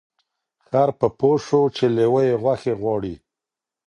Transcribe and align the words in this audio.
خر 0.65 0.89
په 0.99 1.07
پوه 1.17 1.37
سوچی 1.47 1.87
لېوه 1.95 2.21
یې 2.29 2.35
غوښي 2.41 2.73
غواړي 2.81 3.15